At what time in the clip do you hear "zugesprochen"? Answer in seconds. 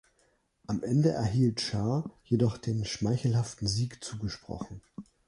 4.03-4.81